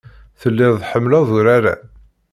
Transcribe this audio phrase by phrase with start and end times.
[0.41, 1.73] Telliḍ tḥemmleḍ urar-a.